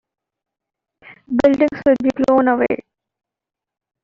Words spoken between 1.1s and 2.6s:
Buildings will be blown